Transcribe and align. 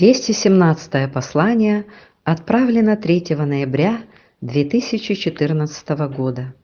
217 0.00 1.12
послание 1.12 1.84
отправлено 2.24 2.96
3 2.96 3.36
ноября 3.36 4.00
2014 4.40 5.88
года. 6.16 6.54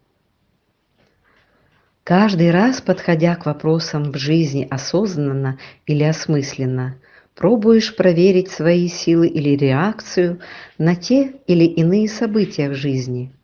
Каждый 2.02 2.50
раз, 2.50 2.80
подходя 2.80 3.36
к 3.36 3.44
вопросам 3.44 4.10
в 4.10 4.16
жизни 4.16 4.66
осознанно 4.70 5.58
или 5.84 6.02
осмысленно, 6.04 6.96
пробуешь 7.34 7.94
проверить 7.94 8.48
свои 8.48 8.88
силы 8.88 9.28
или 9.28 9.54
реакцию 9.54 10.40
на 10.78 10.96
те 10.96 11.34
или 11.46 11.64
иные 11.64 12.08
события 12.08 12.70
в 12.70 12.74
жизни. 12.74 13.34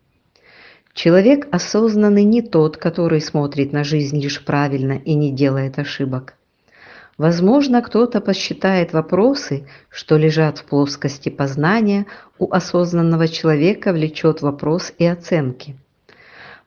Человек 0.95 1.47
осознанный 1.51 2.23
не 2.23 2.41
тот, 2.41 2.77
который 2.77 3.21
смотрит 3.21 3.71
на 3.71 3.83
жизнь 3.83 4.19
лишь 4.19 4.43
правильно 4.43 4.93
и 4.93 5.13
не 5.13 5.31
делает 5.31 5.77
ошибок. 5.77 6.33
Возможно, 7.17 7.81
кто-то 7.81 8.21
посчитает 8.21 8.91
вопросы, 8.91 9.67
что 9.89 10.17
лежат 10.17 10.57
в 10.57 10.65
плоскости 10.65 11.29
познания, 11.29 12.07
у 12.39 12.51
осознанного 12.51 13.27
человека 13.27 13.93
влечет 13.93 14.41
вопрос 14.41 14.91
и 14.97 15.05
оценки. 15.05 15.77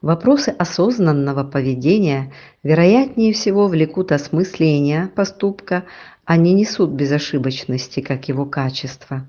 Вопросы 0.02 0.50
осознанного 0.50 1.42
поведения 1.42 2.32
вероятнее 2.62 3.32
всего 3.32 3.66
влекут 3.66 4.12
осмысления 4.12 5.10
поступка, 5.16 5.84
а 6.24 6.36
не 6.36 6.54
несут 6.54 6.90
безошибочности, 6.90 8.00
как 8.00 8.28
его 8.28 8.46
качество. 8.46 9.26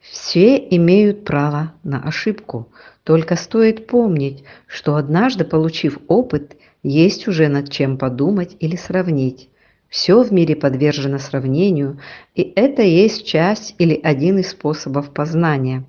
Все 0.00 0.56
имеют 0.56 1.26
право 1.26 1.74
на 1.82 2.02
ошибку, 2.02 2.68
только 3.04 3.36
стоит 3.36 3.86
помнить, 3.86 4.44
что 4.66 4.96
однажды 4.96 5.44
получив 5.44 5.98
опыт, 6.08 6.56
есть 6.82 7.28
уже 7.28 7.48
над 7.48 7.70
чем 7.70 7.98
подумать 7.98 8.56
или 8.60 8.76
сравнить. 8.76 9.50
Все 9.90 10.22
в 10.22 10.32
мире 10.32 10.54
подвержено 10.54 11.18
сравнению, 11.18 12.00
и 12.36 12.42
это 12.54 12.82
есть 12.82 13.26
часть 13.26 13.74
или 13.78 13.98
один 14.00 14.38
из 14.38 14.50
способов 14.50 15.12
познания. 15.12 15.84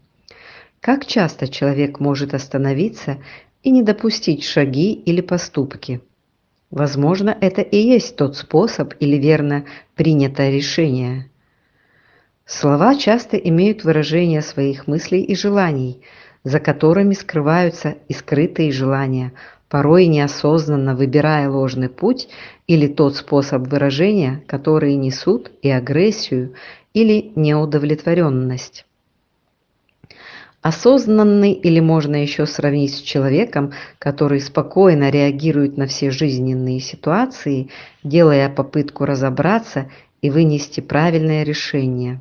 Как 0.80 1.06
часто 1.06 1.48
человек 1.48 2.00
может 2.00 2.34
остановиться 2.34 3.20
и 3.62 3.70
не 3.70 3.84
допустить 3.84 4.44
шаги 4.44 4.92
или 4.92 5.22
поступки? 5.22 6.02
Возможно, 6.72 7.38
это 7.42 7.62
и 7.62 7.78
есть 7.78 8.16
тот 8.16 8.36
способ 8.36 8.96
или 9.00 9.18
верно 9.18 9.66
принятое 9.94 10.50
решение. 10.50 11.30
Слова 12.46 12.96
часто 12.96 13.38
имеют 13.38 13.84
выражение 13.84 14.42
своих 14.42 14.88
мыслей 14.88 15.22
и 15.22 15.36
желаний, 15.36 16.02
за 16.44 16.60
которыми 16.60 17.14
скрываются 17.14 17.98
и 18.08 18.14
скрытые 18.14 18.72
желания, 18.72 19.34
порой 19.72 20.08
неосознанно 20.08 20.98
выбирая 20.98 21.50
ложный 21.50 21.88
путь 21.88 22.28
или 22.68 22.88
тот 22.88 23.16
способ 23.16 23.68
выражения, 23.68 24.44
которые 24.46 24.98
несут 24.98 25.50
и 25.62 25.70
агрессию 25.70 26.56
или 26.94 27.32
неудовлетворенность. 27.38 28.86
Осознанный 30.62 31.54
или 31.54 31.80
можно 31.80 32.22
еще 32.22 32.46
сравнить 32.46 32.96
с 32.96 33.00
человеком, 33.00 33.72
который 33.98 34.42
спокойно 34.42 35.10
реагирует 35.10 35.78
на 35.78 35.88
все 35.88 36.12
жизненные 36.12 36.82
ситуации, 36.82 37.70
делая 38.04 38.50
попытку 38.50 39.06
разобраться 39.06 39.90
и 40.22 40.30
вынести 40.30 40.82
правильное 40.82 41.44
решение. 41.44 42.20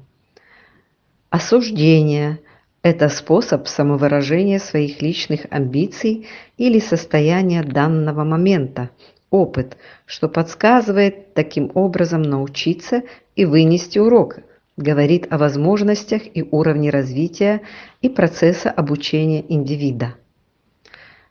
Осуждение– 1.30 2.38
это 2.82 3.08
способ 3.08 3.68
самовыражения 3.68 4.58
своих 4.58 5.02
личных 5.02 5.40
амбиций 5.50 6.26
или 6.56 6.78
состояния 6.78 7.62
данного 7.62 8.24
момента, 8.24 8.90
опыт, 9.30 9.76
что 10.06 10.28
подсказывает 10.28 11.34
таким 11.34 11.70
образом 11.74 12.22
научиться 12.22 13.02
и 13.36 13.44
вынести 13.44 13.98
урок, 13.98 14.38
говорит 14.76 15.26
о 15.30 15.38
возможностях 15.38 16.22
и 16.34 16.42
уровне 16.50 16.90
развития 16.90 17.60
и 18.00 18.08
процесса 18.08 18.70
обучения 18.70 19.44
индивида. 19.46 20.14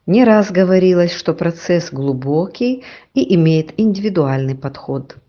Не 0.05 0.23
раз 0.23 0.51
говорилось, 0.51 1.13
что 1.13 1.33
процесс 1.33 1.91
глубокий 1.91 2.83
и 3.13 3.35
имеет 3.35 3.79
индивидуальный 3.79 4.55
подход– 4.55 5.15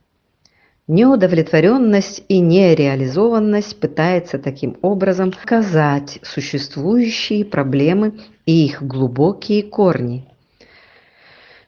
Неудовлетворенность 0.93 2.25
и 2.27 2.41
нереализованность 2.41 3.79
пытается 3.79 4.41
таким 4.41 4.77
образом 4.83 5.31
показать 5.31 6.19
существующие 6.25 7.45
проблемы 7.45 8.19
и 8.45 8.65
их 8.67 8.83
глубокие 8.83 9.63
корни. 9.63 10.27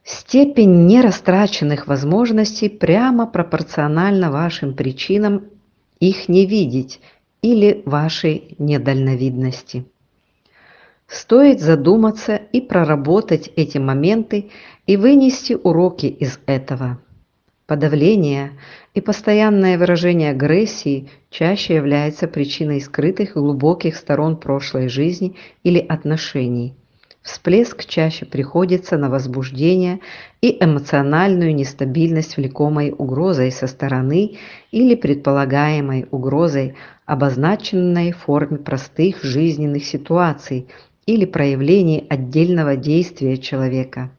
Степень 0.03 0.87
нерастраченных 0.87 1.87
возможностей 1.87 2.69
прямо 2.69 3.29
пропорциональна 3.29 4.33
вашим 4.33 4.75
причинам 4.75 5.45
их 6.01 6.29
не 6.29 6.45
видеть 6.45 6.99
или 7.43 7.81
вашей 7.85 8.57
недальновидности. 8.59 9.85
Стоит 11.07 11.61
задуматься 11.61 12.35
и 12.35 12.61
проработать 12.61 13.53
эти 13.55 13.79
моменты 13.79 14.51
и 14.89 14.97
вынести 14.97 15.53
уроки 15.53 16.07
из 16.07 16.41
этого. 16.47 16.99
Подавление 17.67 18.53
и 18.93 19.01
постоянное 19.01 19.79
выражение 19.79 20.31
агрессии 20.31 21.09
чаще 21.31 21.77
является 21.77 22.27
причиной 22.27 22.81
скрытых 22.81 23.35
глубоких 23.35 23.97
сторон 23.97 24.37
прошлой 24.37 24.89
жизни 24.89 25.37
или 25.63 25.79
отношений. 25.79 26.75
Всплеск 27.23 27.85
чаще 27.85 28.27
приходится 28.27 28.99
на 28.99 29.09
возбуждение 29.09 30.01
и 30.41 30.57
эмоциональную 30.61 31.55
нестабильность, 31.55 32.37
влекомой 32.37 32.91
угрозой 32.91 33.53
со 33.53 33.69
стороны 33.69 34.39
или 34.73 34.97
предполагаемой 34.97 36.09
угрозой, 36.11 36.75
обозначенной 37.07 38.11
в 38.11 38.19
форме 38.19 38.59
простых 38.59 39.23
жизненных 39.23 39.85
ситуаций 39.85 40.67
или 41.07 41.25
проявлений 41.25 42.05
отдельного 42.11 42.75
действия 42.75 43.37
человека. 43.39 44.11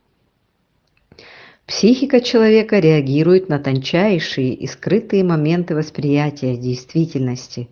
Психика 1.66 2.20
человека 2.20 2.80
реагирует 2.80 3.48
на 3.48 3.58
тончайшие 3.58 4.54
и 4.54 4.68
скрытые 4.68 5.24
моменты 5.24 5.76
восприятия 5.76 6.58
действительности. 6.58 7.70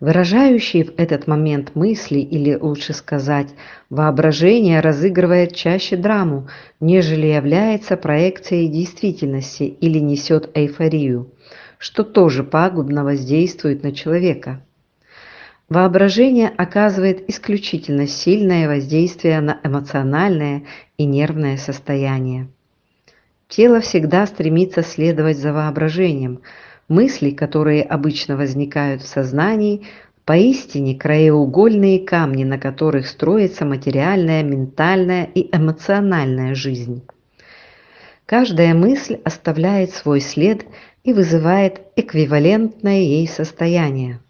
Выражающие 0.00 0.86
в 0.86 0.94
этот 0.96 1.28
момент 1.28 1.76
мысли, 1.76 2.18
или 2.18 2.56
лучше 2.56 2.92
сказать, 2.92 3.50
воображение 3.88 4.80
разыгрывает 4.80 5.54
чаще 5.54 5.96
драму, 5.96 6.48
нежели 6.80 7.28
является 7.28 7.96
проекцией 7.96 8.66
действительности 8.66 9.62
или 9.62 10.00
несет 10.00 10.50
эйфорию, 10.54 11.30
что 11.78 12.02
тоже 12.02 12.42
пагубно 12.42 13.04
воздействует 13.04 13.84
на 13.84 13.92
человека. 13.92 14.64
Воображение 15.68 16.48
оказывает 16.48 17.30
исключительно 17.30 18.08
сильное 18.08 18.66
воздействие 18.66 19.40
на 19.40 19.60
эмоциональное 19.62 20.64
и 20.98 21.04
нервное 21.04 21.56
состояние. 21.58 22.48
Тело 23.54 23.80
всегда 23.80 24.26
стремится 24.26 24.82
следовать 24.82 25.36
за 25.36 25.52
воображением. 25.52 26.40
Мысли, 26.88 27.32
которые 27.32 27.82
обычно 27.82 28.34
возникают 28.34 29.02
в 29.02 29.06
сознании, 29.06 29.82
поистине 30.24 30.94
краеугольные 30.94 31.98
камни, 32.00 32.44
на 32.44 32.56
которых 32.56 33.06
строится 33.06 33.66
материальная, 33.66 34.42
ментальная 34.42 35.24
и 35.24 35.54
эмоциональная 35.54 36.54
жизнь. 36.54 37.02
Каждая 38.24 38.72
мысль 38.72 39.18
оставляет 39.22 39.90
свой 39.90 40.22
след 40.22 40.64
и 41.04 41.12
вызывает 41.12 41.82
эквивалентное 41.94 43.00
ей 43.00 43.28
состояние. 43.28 44.20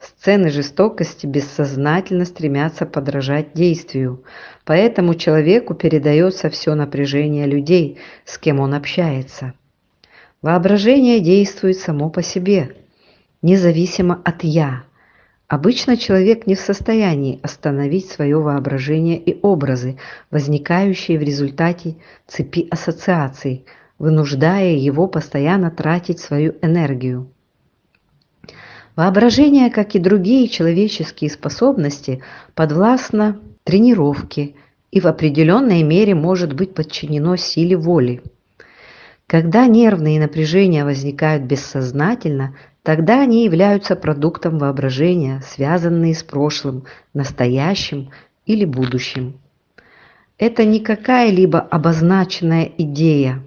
Сцены 0.00 0.48
жестокости 0.50 1.26
бессознательно 1.26 2.24
стремятся 2.24 2.86
подражать 2.86 3.52
действию, 3.52 4.24
поэтому 4.64 5.14
человеку 5.14 5.74
передается 5.74 6.48
все 6.48 6.74
напряжение 6.74 7.46
людей, 7.46 7.98
с 8.24 8.38
кем 8.38 8.60
он 8.60 8.72
общается. 8.72 9.52
Воображение 10.40 11.20
действует 11.20 11.76
само 11.76 12.08
по 12.08 12.22
себе, 12.22 12.74
независимо 13.42 14.22
от 14.24 14.42
«я». 14.42 14.84
Обычно 15.48 15.96
человек 15.96 16.46
не 16.46 16.54
в 16.54 16.60
состоянии 16.60 17.40
остановить 17.42 18.08
свое 18.08 18.38
воображение 18.40 19.18
и 19.18 19.38
образы, 19.42 19.98
возникающие 20.30 21.18
в 21.18 21.22
результате 21.22 21.96
цепи 22.26 22.68
ассоциаций, 22.70 23.66
вынуждая 23.98 24.74
его 24.74 25.08
постоянно 25.08 25.70
тратить 25.70 26.20
свою 26.20 26.54
энергию. 26.62 27.32
Воображение, 28.96 29.70
как 29.70 29.94
и 29.94 29.98
другие 29.98 30.48
человеческие 30.48 31.30
способности, 31.30 32.22
подвластно 32.54 33.40
тренировке 33.64 34.54
и 34.90 35.00
в 35.00 35.06
определенной 35.06 35.82
мере 35.82 36.14
может 36.14 36.52
быть 36.52 36.74
подчинено 36.74 37.36
силе 37.36 37.76
воли. 37.76 38.22
Когда 39.26 39.66
нервные 39.66 40.18
напряжения 40.18 40.84
возникают 40.84 41.44
бессознательно, 41.44 42.56
тогда 42.82 43.20
они 43.20 43.44
являются 43.44 43.94
продуктом 43.94 44.58
воображения, 44.58 45.40
связанные 45.46 46.14
с 46.14 46.24
прошлым, 46.24 46.84
настоящим 47.14 48.10
или 48.46 48.64
будущим. 48.64 49.38
Это 50.36 50.64
не 50.64 50.80
какая-либо 50.80 51.60
обозначенная 51.60 52.72
идея. 52.78 53.44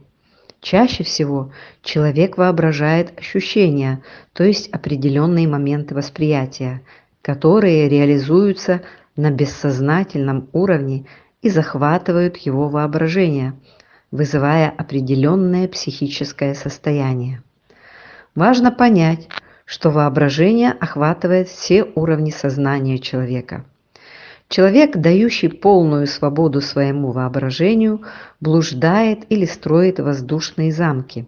Чаще 0.63 1.03
всего 1.03 1.51
человек 1.81 2.37
воображает 2.37 3.19
ощущения, 3.19 4.01
то 4.31 4.45
есть 4.45 4.69
определенные 4.69 5.45
моменты 5.45 5.93
восприятия, 5.93 6.81
которые 7.21 7.89
реализуются 7.89 8.81
на 9.17 9.29
бессознательном 9.29 10.47
уровне 10.53 11.05
и 11.41 11.49
захватывают 11.49 12.37
его 12.37 12.69
воображение, 12.69 13.55
вызывая 14.09 14.69
определенное 14.69 15.67
психическое 15.67 16.55
состояние. 16.55 17.43
Важно 18.33 18.71
понять, 18.71 19.27
что 19.65 19.91
воображение 19.91 20.71
охватывает 20.71 21.49
все 21.49 21.83
уровни 21.83 22.31
сознания 22.31 22.99
человека. 22.99 23.65
Человек, 24.53 24.97
дающий 24.97 25.47
полную 25.47 26.05
свободу 26.05 26.61
своему 26.61 27.11
воображению, 27.11 28.03
блуждает 28.39 29.25
или 29.29 29.45
строит 29.45 29.99
воздушные 29.99 30.71
замки. 30.71 31.25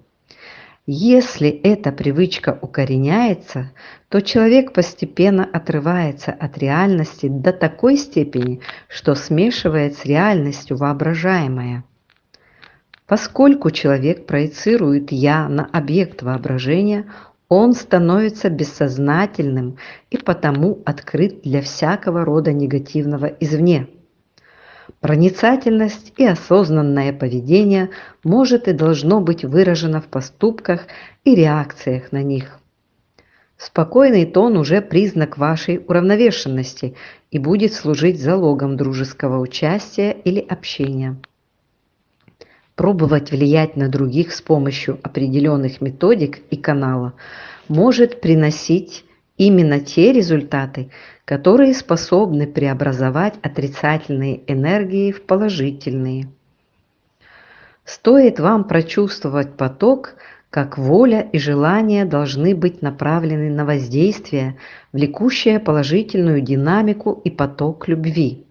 Если 0.86 1.50
эта 1.50 1.92
привычка 1.92 2.56
укореняется, 2.62 3.72
то 4.10 4.22
человек 4.22 4.74
постепенно 4.74 5.44
отрывается 5.44 6.34
от 6.34 6.60
реальности 6.60 7.28
до 7.28 7.52
такой 7.52 7.98
степени, 7.98 8.62
что 8.88 9.16
смешивает 9.16 9.98
с 9.98 10.06
реальностью 10.06 10.78
воображаемое. 10.78 11.84
Поскольку 13.08 13.72
человек 13.72 14.28
проецирует 14.28 15.12
«я» 15.12 15.50
на 15.50 15.66
объект 15.66 16.22
воображения, 16.22 17.12
он 17.56 17.74
становится 17.74 18.50
бессознательным 18.50 19.78
и 20.10 20.18
потому 20.18 20.82
открыт 20.86 21.42
для 21.44 21.62
всякого 21.62 22.26
рода 22.26 22.52
негативного 22.52 23.28
извне. 23.28 23.88
Проницательность 25.00 26.12
и 26.18 26.26
осознанное 26.26 27.14
поведение 27.14 27.92
может 28.26 28.68
и 28.68 28.74
должно 28.74 29.22
быть 29.22 29.46
выражено 29.46 30.02
в 30.02 30.08
поступках 30.08 30.82
и 31.24 31.34
реакциях 31.34 32.12
на 32.12 32.24
них. 32.24 32.60
Спокойный 33.56 34.26
тон 34.26 34.58
уже 34.58 34.82
признак 34.82 35.38
вашей 35.38 35.82
уравновешенности 35.88 36.96
и 37.32 37.40
будет 37.40 37.74
служить 37.74 38.22
залогом 38.22 38.76
дружеского 38.76 39.40
участия 39.40 40.12
или 40.12 40.42
общения. 40.42 41.16
Пробовать 42.76 43.32
влиять 43.32 43.78
на 43.78 43.88
других 43.88 44.34
с 44.34 44.42
помощью 44.42 45.00
определенных 45.02 45.80
методик 45.80 46.40
и 46.52 46.58
канала 46.58 47.14
может 47.70 48.20
приносить 48.20 49.06
именно 49.38 49.80
те 49.80 50.12
результаты, 50.12 50.92
которые 51.24 51.74
способны 51.74 52.48
преобразовать 52.48 53.36
отрицательные 53.42 54.42
энергии 54.52 55.12
в 55.12 55.22
положительные. 55.26 56.28
Стоит 57.86 58.40
вам 58.40 58.66
прочувствовать 58.66 59.56
поток, 59.56 60.16
как 60.50 60.78
воля 60.78 61.22
и 61.22 61.38
желание 61.38 62.04
должны 62.04 62.56
быть 62.56 62.82
направлены 62.82 63.50
на 63.50 63.66
воздействие, 63.66 64.58
влекущее 64.92 65.60
положительную 65.60 66.42
динамику 66.42 67.22
и 67.24 67.30
поток 67.30 67.88
любви. 67.88 68.45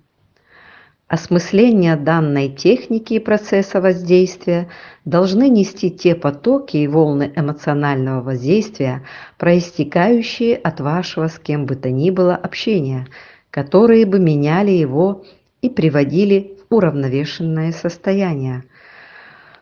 Осмысление 1.06 1.96
данной 1.96 2.48
техники 2.48 3.14
и 3.14 3.18
процесса 3.18 3.82
воздействия 3.82 4.70
должны 5.04 5.50
нести 5.50 5.90
те 5.90 6.14
потоки 6.14 6.78
и 6.78 6.88
волны 6.88 7.30
эмоционального 7.36 8.22
воздействия, 8.22 9.04
проистекающие 9.36 10.56
от 10.56 10.80
вашего 10.80 11.28
с 11.28 11.38
кем 11.38 11.66
бы 11.66 11.76
то 11.76 11.90
ни 11.90 12.08
было 12.08 12.34
общения, 12.34 13.06
которые 13.50 14.06
бы 14.06 14.18
меняли 14.18 14.70
его 14.70 15.24
и 15.60 15.68
приводили 15.68 16.56
в 16.70 16.74
уравновешенное 16.74 17.72
состояние. 17.72 18.64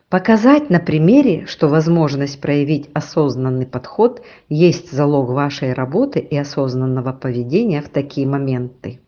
Показать 0.09 0.71
на 0.71 0.79
примере, 0.79 1.47
что 1.47 1.67
возможность 1.67 2.41
проявить 2.41 2.89
осознанный 2.95 3.67
подход 3.67 4.23
есть 4.49 4.93
залог 4.93 5.31
вашей 5.31 5.73
работы 5.73 6.21
и 6.21 6.37
осознанного 6.37 7.13
поведения 7.13 7.83
в 7.83 7.89
такие 7.89 8.29
моменты. 8.29 9.01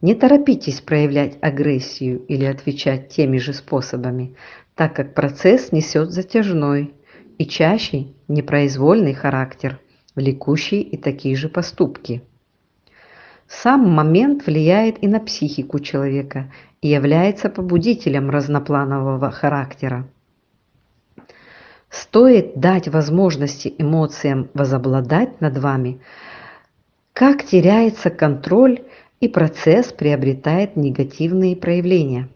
Не 0.00 0.14
торопитесь 0.14 0.80
проявлять 0.80 1.38
агрессию 1.40 2.24
или 2.26 2.44
отвечать 2.44 3.08
теми 3.08 3.38
же 3.38 3.52
способами, 3.52 4.36
так 4.76 4.94
как 4.94 5.12
процесс 5.12 5.72
несет 5.72 6.12
затяжной 6.12 6.94
и 7.36 7.46
чаще 7.46 8.06
непроизвольный 8.28 9.12
характер, 9.12 9.80
влекущий 10.14 10.82
и 10.82 10.96
такие 10.96 11.34
же 11.34 11.48
поступки. 11.48 12.22
Сам 13.48 13.88
момент 13.90 14.46
влияет 14.46 15.02
и 15.02 15.08
на 15.08 15.18
психику 15.18 15.80
человека 15.80 16.52
и 16.80 16.88
является 16.88 17.48
побудителем 17.48 18.30
разнопланового 18.30 19.32
характера. 19.32 20.06
Стоит 21.90 22.60
дать 22.60 22.86
возможности 22.86 23.74
эмоциям 23.78 24.48
возобладать 24.54 25.40
над 25.40 25.58
вами, 25.58 26.00
как 27.14 27.42
теряется 27.42 28.10
контроль 28.10 28.82
и 29.20 29.28
процесс 29.28 29.92
приобретает 29.92 30.76
негативные 30.76 31.56
проявления. 31.56 32.28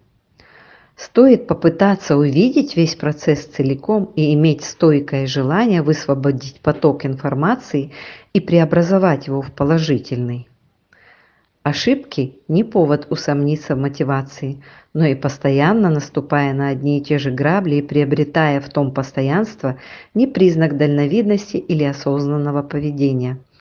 Стоит 0.96 1.46
попытаться 1.46 2.16
увидеть 2.16 2.76
весь 2.76 2.94
процесс 2.94 3.44
целиком 3.46 4.12
и 4.14 4.34
иметь 4.34 4.62
стойкое 4.64 5.26
желание 5.26 5.82
высвободить 5.82 6.60
поток 6.60 7.06
информации 7.06 7.92
и 8.32 8.40
преобразовать 8.40 9.26
его 9.26 9.42
в 9.42 9.52
положительный. 9.52 10.48
Ошибки– 11.62 12.38
не 12.48 12.64
повод 12.64 13.06
усомниться 13.08 13.76
в 13.76 13.78
мотивации, 13.78 14.62
но 14.94 15.06
и 15.06 15.14
постоянно 15.14 15.90
наступая 15.90 16.52
на 16.52 16.68
одни 16.68 16.98
и 16.98 17.02
те 17.02 17.18
же 17.18 17.30
грабли 17.30 17.76
и 17.76 17.82
приобретая 17.82 18.60
в 18.60 18.68
том 18.68 18.92
постоянство 18.92 19.78
не 20.12 20.26
признак 20.26 20.76
дальновидности 20.76 21.56
или 21.56 21.84
осознанного 21.84 22.62
поведения– 22.62 23.38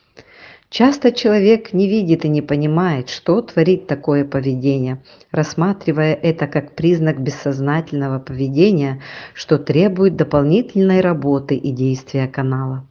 Часто 0.71 1.12
человек 1.12 1.73
не 1.73 1.89
видит 1.89 2.23
и 2.23 2.29
не 2.29 2.41
понимает, 2.41 3.09
что 3.09 3.41
творит 3.41 3.88
такое 3.88 4.23
поведение, 4.23 5.03
рассматривая 5.29 6.13
это 6.13 6.47
как 6.47 6.75
признак 6.75 7.19
бессознательного 7.19 8.19
поведения, 8.19 9.01
что 9.33 9.57
требует 9.57 10.15
дополнительной 10.15 11.01
работы 11.01 11.56
и 11.56 11.71
действия 11.71 12.25
канала. 12.29 12.88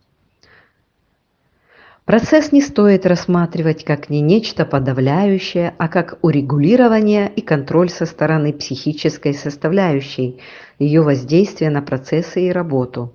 Процесс 2.05 2.53
не 2.53 2.61
стоит 2.61 3.07
рассматривать 3.07 3.83
как 3.83 4.11
не 4.11 4.21
нечто 4.21 4.67
подавляющее, 4.67 5.75
а 5.79 5.89
как 5.89 6.19
урегулирование 6.21 7.33
и 7.35 7.41
контроль 7.41 7.89
со 7.89 8.05
стороны 8.05 8.53
психической 8.53 9.33
составляющей, 9.33 10.39
ее 10.79 11.01
воздействия 11.01 11.71
на 11.71 11.81
процессы 11.81 12.43
и 12.43 12.53
работу. 12.53 13.15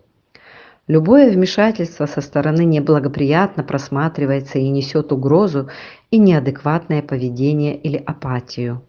Любое 0.87 1.31
вмешательство 1.31 2.05
со 2.05 2.21
стороны 2.21 2.63
неблагоприятно 2.63 3.63
просматривается 3.63 4.59
и 4.59 4.69
несет 4.69 5.11
угрозу 5.11 5.69
и 6.11 6.19
неадекватное 6.19 7.01
поведение 7.01 7.75
или 7.75 7.97
апатию. 7.97 8.83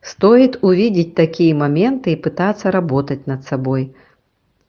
Стоит 0.00 0.58
увидеть 0.62 1.14
такие 1.14 1.54
моменты 1.54 2.12
и 2.12 2.16
пытаться 2.16 2.70
работать 2.70 3.26
над 3.26 3.44
собой. 3.44 3.94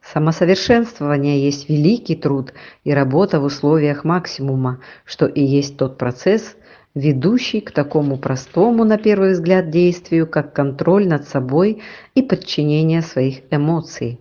Самосовершенствование 0.02 1.42
есть 1.42 1.70
великий 1.70 2.18
труд 2.18 2.54
и 2.84 2.92
работа 2.92 3.40
в 3.40 3.46
условиях 3.46 4.04
максимума, 4.04 4.82
что 5.06 5.28
и 5.28 5.42
есть 5.42 5.78
тот 5.78 5.98
процесс, 5.98 6.58
ведущий 6.94 7.62
к 7.62 7.72
такому 7.72 8.18
простому 8.18 8.84
на 8.84 8.98
первый 8.98 9.32
взгляд 9.32 9.70
действию, 9.70 10.28
как 10.28 10.52
контроль 10.54 11.08
над 11.08 11.26
собой 11.26 11.82
и 12.16 12.22
подчинение 12.22 13.02
своих 13.02 13.44
эмоций. 13.50 14.20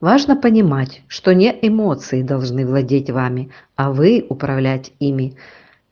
Важно 0.00 0.34
понимать, 0.34 1.02
что 1.08 1.34
не 1.34 1.54
эмоции 1.60 2.22
должны 2.22 2.66
владеть 2.66 3.10
вами, 3.10 3.50
а 3.76 3.92
вы 3.92 4.24
управлять 4.26 4.92
ими. 4.98 5.36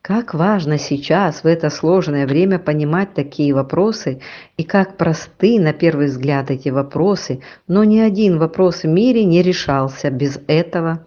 Как 0.01 0.33
важно 0.33 0.79
сейчас, 0.79 1.43
в 1.43 1.45
это 1.45 1.69
сложное 1.69 2.25
время, 2.25 2.57
понимать 2.57 3.13
такие 3.13 3.53
вопросы, 3.53 4.21
и 4.57 4.63
как 4.63 4.97
просты 4.97 5.59
на 5.59 5.73
первый 5.73 6.07
взгляд 6.07 6.49
эти 6.49 6.69
вопросы, 6.69 7.41
но 7.67 7.83
ни 7.83 7.99
один 7.99 8.39
вопрос 8.39 8.81
в 8.81 8.87
мире 8.87 9.25
не 9.25 9.43
решался 9.43 10.09
без 10.09 10.39
этого. 10.47 11.05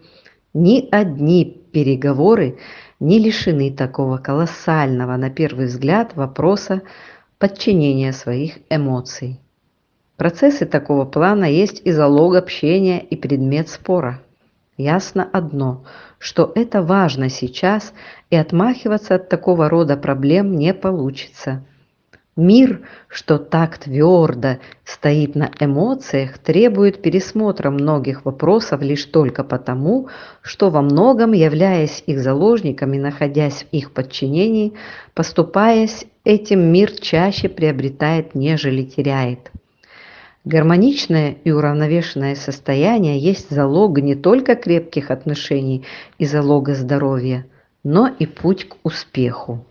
Ни 0.54 0.86
одни 0.92 1.44
переговоры 1.72 2.58
не 3.00 3.18
лишены 3.18 3.72
такого 3.72 4.18
колоссального 4.18 5.16
на 5.16 5.28
первый 5.28 5.66
взгляд 5.66 6.14
вопроса 6.14 6.82
подчинения 7.38 8.12
своих 8.12 8.58
эмоций. 8.70 9.40
Процессы 10.22 10.66
такого 10.66 11.04
плана 11.04 11.46
есть 11.46 11.82
и 11.84 11.90
залог 11.90 12.36
общения, 12.36 13.00
и 13.00 13.16
предмет 13.16 13.68
спора. 13.68 14.20
Ясно 14.76 15.28
одно, 15.32 15.82
что 16.20 16.52
это 16.54 16.80
важно 16.80 17.28
сейчас, 17.28 17.92
и 18.30 18.36
отмахиваться 18.36 19.16
от 19.16 19.28
такого 19.28 19.68
рода 19.68 19.96
проблем 19.96 20.54
не 20.56 20.74
получится. 20.74 21.64
Мир, 22.36 22.82
что 23.08 23.38
так 23.38 23.78
твердо 23.78 24.58
стоит 24.84 25.34
на 25.34 25.50
эмоциях, 25.58 26.38
требует 26.38 27.02
пересмотра 27.02 27.70
многих 27.70 28.24
вопросов 28.24 28.80
лишь 28.80 29.06
только 29.06 29.42
потому, 29.42 30.08
что 30.40 30.70
во 30.70 30.82
многом, 30.82 31.32
являясь 31.32 32.04
их 32.06 32.20
заложниками, 32.20 32.96
находясь 32.96 33.64
в 33.64 33.74
их 33.74 33.90
подчинении, 33.90 34.74
поступаясь 35.14 36.06
этим, 36.22 36.60
мир 36.60 36.92
чаще 36.92 37.48
приобретает, 37.48 38.36
нежели 38.36 38.84
теряет. 38.84 39.50
Гармоничное 40.44 41.36
и 41.44 41.52
уравновешенное 41.52 42.34
состояние 42.34 43.18
есть 43.18 43.50
залог 43.50 44.00
не 44.00 44.16
только 44.16 44.56
крепких 44.56 45.10
отношений 45.12 45.84
и 46.18 46.26
залога 46.26 46.74
здоровья, 46.74 47.46
но 47.84 48.08
и 48.08 48.26
путь 48.26 48.68
к 48.68 48.76
успеху. 48.82 49.64